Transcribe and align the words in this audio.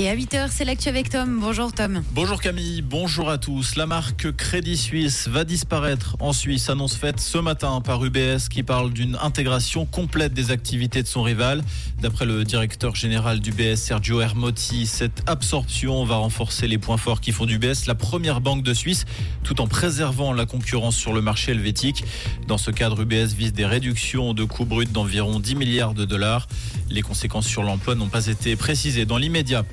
Et 0.00 0.08
à 0.08 0.14
8h, 0.14 0.50
c'est 0.52 0.64
l'actu 0.64 0.88
avec 0.88 1.10
Tom. 1.10 1.40
Bonjour 1.40 1.72
Tom. 1.72 2.04
Bonjour 2.12 2.40
Camille, 2.40 2.82
bonjour 2.82 3.30
à 3.30 3.36
tous. 3.36 3.74
La 3.74 3.86
marque 3.86 4.30
Crédit 4.30 4.76
Suisse 4.76 5.26
va 5.26 5.42
disparaître 5.42 6.16
en 6.20 6.32
Suisse, 6.32 6.70
annonce 6.70 6.94
faite 6.94 7.18
ce 7.18 7.38
matin 7.38 7.80
par 7.80 8.04
UBS 8.04 8.48
qui 8.48 8.62
parle 8.62 8.92
d'une 8.92 9.18
intégration 9.20 9.86
complète 9.86 10.32
des 10.32 10.52
activités 10.52 11.02
de 11.02 11.08
son 11.08 11.22
rival. 11.22 11.64
D'après 12.00 12.26
le 12.26 12.44
directeur 12.44 12.94
général 12.94 13.40
d'UBS, 13.40 13.74
Sergio 13.74 14.20
Hermotti, 14.20 14.86
cette 14.86 15.24
absorption 15.26 16.04
va 16.04 16.14
renforcer 16.14 16.68
les 16.68 16.78
points 16.78 16.96
forts 16.96 17.20
qui 17.20 17.32
font 17.32 17.44
d'UBS 17.44 17.86
la 17.88 17.96
première 17.96 18.40
banque 18.40 18.62
de 18.62 18.74
Suisse, 18.74 19.04
tout 19.42 19.60
en 19.60 19.66
préservant 19.66 20.32
la 20.32 20.46
concurrence 20.46 20.94
sur 20.94 21.12
le 21.12 21.22
marché 21.22 21.50
helvétique. 21.50 22.04
Dans 22.46 22.58
ce 22.58 22.70
cadre, 22.70 23.00
UBS 23.02 23.34
vise 23.36 23.52
des 23.52 23.66
réductions 23.66 24.32
de 24.32 24.44
coûts 24.44 24.64
bruts 24.64 24.86
d'environ 24.86 25.40
10 25.40 25.56
milliards 25.56 25.94
de 25.94 26.04
dollars. 26.04 26.46
Les 26.88 27.02
conséquences 27.02 27.48
sur 27.48 27.64
l'emploi 27.64 27.96
n'ont 27.96 28.08
pas 28.08 28.28
été 28.28 28.54
précisées 28.54 29.04
dans 29.04 29.18
l'immédiat. 29.18 29.64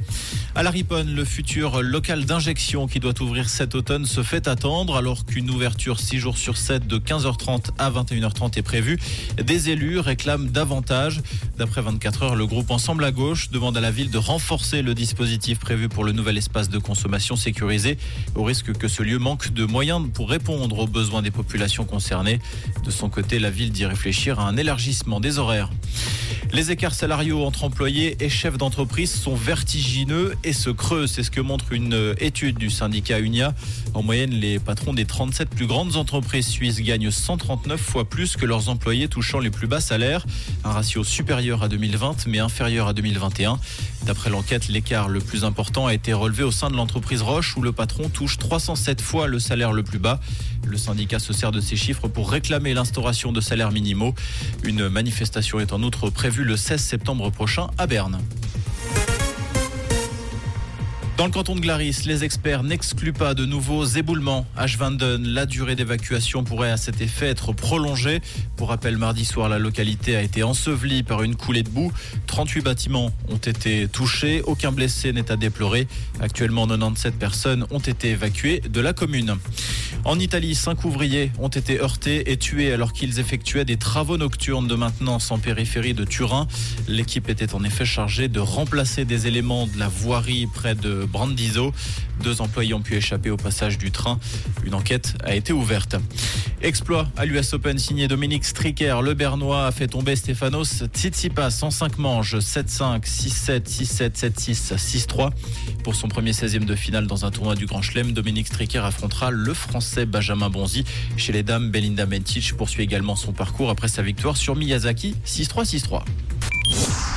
À 0.57 0.63
la 0.63 0.69
Riponne, 0.69 1.13
le 1.13 1.25
futur 1.25 1.81
local 1.81 2.23
d'injection 2.23 2.87
qui 2.87 3.01
doit 3.01 3.21
ouvrir 3.21 3.49
cet 3.49 3.75
automne 3.75 4.05
se 4.05 4.23
fait 4.23 4.47
attendre 4.47 4.95
alors 4.95 5.25
qu'une 5.25 5.49
ouverture 5.49 5.99
6 5.99 6.17
jours 6.17 6.37
sur 6.37 6.55
7 6.55 6.87
de 6.87 6.97
15h30 6.97 7.71
à 7.77 7.91
21h30 7.91 8.57
est 8.57 8.61
prévue. 8.61 8.97
Des 9.35 9.69
élus 9.69 9.99
réclament 9.99 10.49
davantage. 10.49 11.21
D'après 11.57 11.81
24 11.81 12.23
heures, 12.23 12.35
le 12.35 12.45
groupe 12.45 12.71
Ensemble 12.71 13.03
à 13.03 13.11
gauche 13.11 13.49
demande 13.49 13.75
à 13.75 13.81
la 13.81 13.91
ville 13.91 14.09
de 14.09 14.17
renforcer 14.17 14.81
le 14.81 14.93
dispositif 14.93 15.59
prévu 15.59 15.89
pour 15.89 16.05
le 16.05 16.13
nouvel 16.13 16.37
espace 16.37 16.69
de 16.69 16.77
consommation 16.77 17.35
sécurisé 17.35 17.97
au 18.35 18.43
risque 18.43 18.71
que 18.71 18.87
ce 18.87 19.03
lieu 19.03 19.19
manque 19.19 19.51
de 19.51 19.65
moyens 19.65 20.07
pour 20.13 20.29
répondre 20.29 20.79
aux 20.79 20.87
besoins 20.87 21.21
des 21.21 21.31
populations 21.31 21.83
concernées. 21.83 22.39
De 22.85 22.91
son 22.91 23.09
côté, 23.09 23.39
la 23.39 23.49
ville 23.49 23.71
dit 23.71 23.85
réfléchir 23.85 24.39
à 24.39 24.47
un 24.47 24.55
élargissement 24.55 25.19
des 25.19 25.37
horaires. 25.37 25.69
Les 26.53 26.71
écarts 26.71 26.93
salariaux 26.93 27.43
entre 27.43 27.63
employés 27.63 28.15
et 28.19 28.29
chefs 28.29 28.57
d'entreprise 28.57 29.11
sont 29.11 29.35
vertigineux 29.35 30.04
et 30.43 30.53
se 30.53 30.69
creusent. 30.69 31.11
C'est 31.11 31.23
ce 31.23 31.31
que 31.31 31.41
montre 31.41 31.71
une 31.71 32.15
étude 32.19 32.57
du 32.57 32.69
syndicat 32.69 33.19
UNIA. 33.19 33.53
En 33.93 34.03
moyenne, 34.03 34.31
les 34.31 34.59
patrons 34.59 34.93
des 34.93 35.05
37 35.05 35.49
plus 35.49 35.65
grandes 35.65 35.95
entreprises 35.95 36.47
suisses 36.47 36.81
gagnent 36.81 37.09
139 37.09 37.79
fois 37.79 38.05
plus 38.05 38.35
que 38.35 38.45
leurs 38.45 38.69
employés 38.69 39.07
touchant 39.07 39.39
les 39.39 39.49
plus 39.49 39.67
bas 39.67 39.81
salaires. 39.81 40.25
Un 40.63 40.71
ratio 40.71 41.03
supérieur 41.03 41.63
à 41.63 41.69
2020 41.69 42.27
mais 42.27 42.39
inférieur 42.39 42.87
à 42.87 42.93
2021. 42.93 43.59
D'après 44.05 44.29
l'enquête, 44.29 44.67
l'écart 44.67 45.09
le 45.09 45.19
plus 45.19 45.43
important 45.43 45.87
a 45.87 45.93
été 45.93 46.13
relevé 46.13 46.43
au 46.43 46.51
sein 46.51 46.69
de 46.69 46.75
l'entreprise 46.75 47.21
Roche 47.21 47.57
où 47.57 47.61
le 47.61 47.71
patron 47.71 48.09
touche 48.09 48.37
307 48.37 49.01
fois 49.01 49.27
le 49.27 49.39
salaire 49.39 49.71
le 49.71 49.81
plus 49.81 49.99
bas. 49.99 50.19
Le 50.67 50.77
syndicat 50.77 51.19
se 51.19 51.33
sert 51.33 51.51
de 51.51 51.61
ces 51.61 51.75
chiffres 51.75 52.07
pour 52.07 52.29
réclamer 52.29 52.73
l'instauration 52.73 53.31
de 53.31 53.41
salaires 53.41 53.71
minimaux. 53.71 54.13
Une 54.63 54.87
manifestation 54.89 55.59
est 55.59 55.73
en 55.73 55.81
outre 55.81 56.09
prévue 56.09 56.43
le 56.43 56.57
16 56.57 56.81
septembre 56.81 57.31
prochain 57.31 57.67
à 57.77 57.87
Berne. 57.87 58.19
Dans 61.17 61.27
le 61.27 61.31
canton 61.31 61.55
de 61.55 61.61
Glaris, 61.61 62.01
les 62.05 62.25
experts 62.25 62.63
n'excluent 62.63 63.13
pas 63.13 63.33
de 63.33 63.45
nouveaux 63.45 63.85
éboulements. 63.85 64.45
À 64.57 64.67
Schwanden, 64.67 65.25
la 65.25 65.45
durée 65.45 65.77
d'évacuation 65.77 66.43
pourrait 66.43 66.71
à 66.71 66.75
cet 66.75 66.99
effet 66.99 67.27
être 67.27 67.53
prolongée. 67.53 68.19
Pour 68.57 68.67
rappel, 68.67 68.97
mardi 68.97 69.23
soir, 69.23 69.47
la 69.47 69.57
localité 69.57 70.17
a 70.17 70.21
été 70.21 70.43
ensevelie 70.43 71.03
par 71.03 71.23
une 71.23 71.37
coulée 71.37 71.63
de 71.63 71.69
boue. 71.69 71.93
38 72.27 72.61
bâtiments 72.63 73.13
ont 73.29 73.37
été 73.37 73.87
touchés. 73.87 74.41
Aucun 74.41 74.73
blessé 74.73 75.13
n'est 75.13 75.31
à 75.31 75.37
déplorer. 75.37 75.87
Actuellement, 76.19 76.67
97 76.67 77.15
personnes 77.15 77.65
ont 77.71 77.79
été 77.79 78.09
évacuées 78.09 78.59
de 78.59 78.81
la 78.81 78.91
commune. 78.91 79.37
En 80.03 80.19
Italie, 80.19 80.53
cinq 80.53 80.83
ouvriers 80.83 81.31
ont 81.39 81.47
été 81.47 81.79
heurtés 81.79 82.31
et 82.31 82.37
tués 82.37 82.73
alors 82.73 82.93
qu'ils 82.93 83.19
effectuaient 83.19 83.65
des 83.65 83.77
travaux 83.77 84.17
nocturnes 84.17 84.67
de 84.67 84.75
maintenance 84.75 85.31
en 85.31 85.39
périphérie 85.39 85.93
de 85.93 86.03
Turin. 86.03 86.47
L'équipe 86.87 87.29
était 87.29 87.55
en 87.55 87.63
effet 87.63 87.85
chargée 87.85 88.27
de 88.27 88.39
remplacer 88.39 89.05
des 89.05 89.25
éléments 89.25 89.65
de 89.65 89.79
la 89.79 89.87
voirie 89.87 90.47
près 90.53 90.75
de 90.75 91.04
Brandizzo. 91.05 91.73
Deux 92.21 92.41
employés 92.41 92.73
ont 92.73 92.81
pu 92.81 92.95
échapper 92.95 93.29
au 93.29 93.37
passage 93.37 93.77
du 93.77 93.91
train. 93.91 94.19
Une 94.63 94.73
enquête 94.73 95.15
a 95.23 95.35
été 95.35 95.53
ouverte. 95.53 95.95
Exploit 96.61 97.07
à 97.17 97.25
l'US 97.25 97.53
Open 97.53 97.77
signé 97.77 98.07
Dominique 98.07 98.45
Stricker. 98.45 99.01
Le 99.01 99.13
Bernois 99.13 99.67
a 99.67 99.71
fait 99.71 99.87
tomber 99.87 100.15
Stefanos 100.15 100.83
Tsitsipas 100.93 101.51
105 101.51 101.97
manches 101.97 102.35
7-5, 102.35 103.03
6-7, 103.03 103.61
6-7, 103.63 104.31
7-6, 104.31 104.75
6-3. 104.75 105.29
Pour 105.83 105.95
son 105.95 106.07
premier 106.07 106.31
16e 106.31 106.65
de 106.65 106.75
finale 106.75 107.07
dans 107.07 107.25
un 107.25 107.31
tournoi 107.31 107.55
du 107.55 107.65
Grand 107.65 107.81
Chelem, 107.81 108.13
Dominique 108.13 108.47
Stricker 108.47 108.83
affrontera 108.83 109.31
le 109.31 109.53
Français 109.53 110.05
Benjamin 110.05 110.49
Bonzi. 110.49 110.85
Chez 111.17 111.33
les 111.33 111.43
dames, 111.43 111.69
Belinda 111.69 112.05
Mentic 112.05 112.53
poursuit 112.57 112.83
également 112.83 113.15
son 113.15 113.33
parcours 113.33 113.69
après 113.69 113.87
sa 113.87 114.01
victoire 114.01 114.37
sur 114.37 114.55
Miyazaki 114.55 115.15
6-3, 115.25 115.65
6-3. 115.65 116.03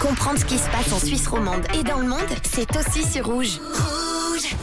Comprendre 0.00 0.38
ce 0.38 0.44
qui 0.44 0.58
se 0.58 0.68
passe 0.70 0.92
en 0.92 0.98
Suisse 0.98 1.26
romande 1.26 1.66
et 1.78 1.82
dans 1.82 1.98
le 1.98 2.06
monde, 2.08 2.20
c'est 2.42 2.68
aussi 2.76 3.04
sur 3.04 3.26
Rouge. 3.26 3.60
Rouge 3.60 4.56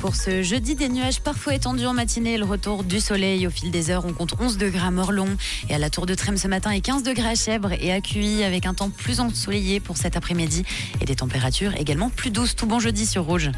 Pour 0.00 0.16
ce 0.16 0.42
jeudi, 0.42 0.74
des 0.74 0.88
nuages 0.88 1.20
parfois 1.20 1.54
étendus 1.54 1.86
en 1.86 1.92
matinée, 1.92 2.38
le 2.38 2.44
retour 2.44 2.84
du 2.84 3.00
soleil 3.00 3.46
au 3.46 3.50
fil 3.50 3.70
des 3.70 3.90
heures. 3.90 4.04
On 4.06 4.12
compte 4.12 4.34
11 4.40 4.58
degrés 4.58 4.86
à 4.86 4.90
Morlon 4.90 5.36
et 5.68 5.74
à 5.74 5.78
la 5.78 5.90
Tour 5.90 6.06
de 6.06 6.14
Trême 6.14 6.36
ce 6.36 6.48
matin 6.48 6.70
et 6.70 6.80
15 6.80 7.02
degrés 7.02 7.28
à 7.28 7.34
Chèvre 7.34 7.72
et 7.72 7.92
à 7.92 8.00
Cuy 8.00 8.42
avec 8.42 8.66
un 8.66 8.74
temps 8.74 8.90
plus 8.90 9.20
ensoleillé 9.20 9.80
pour 9.80 9.96
cet 9.96 10.16
après-midi 10.16 10.64
et 11.00 11.04
des 11.04 11.16
températures 11.16 11.74
également 11.76 12.10
plus 12.10 12.30
douces. 12.30 12.56
Tout 12.56 12.66
bon 12.66 12.80
jeudi 12.80 13.06
sur 13.06 13.24
Rouge. 13.24 13.50